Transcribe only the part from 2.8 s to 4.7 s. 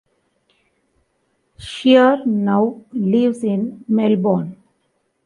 lives in Melbourne.